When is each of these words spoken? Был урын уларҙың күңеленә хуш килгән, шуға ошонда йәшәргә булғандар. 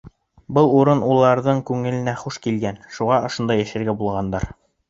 Был 0.57 0.69
урын 0.77 1.03
уларҙың 1.07 1.61
күңеленә 1.71 2.17
хуш 2.23 2.39
килгән, 2.47 2.83
шуға 2.97 3.23
ошонда 3.29 3.63
йәшәргә 3.63 3.97
булғандар. 4.01 4.53